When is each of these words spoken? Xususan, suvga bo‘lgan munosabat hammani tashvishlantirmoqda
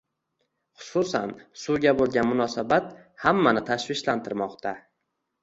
Xususan, 0.85 1.33
suvga 1.63 1.93
bo‘lgan 1.99 2.29
munosabat 2.31 2.89
hammani 3.27 3.65
tashvishlantirmoqda 3.71 4.75